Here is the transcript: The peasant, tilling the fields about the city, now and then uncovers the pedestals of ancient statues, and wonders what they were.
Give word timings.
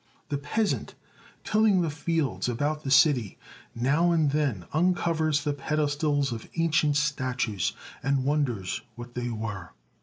The 0.29 0.39
peasant, 0.39 0.95
tilling 1.43 1.81
the 1.83 1.91
fields 1.91 2.49
about 2.49 2.83
the 2.83 2.89
city, 2.89 3.37
now 3.75 4.11
and 4.11 4.31
then 4.31 4.65
uncovers 4.73 5.43
the 5.43 5.53
pedestals 5.53 6.31
of 6.31 6.49
ancient 6.57 6.97
statues, 6.97 7.73
and 8.01 8.23
wonders 8.25 8.81
what 8.95 9.13
they 9.13 9.29
were. 9.29 9.73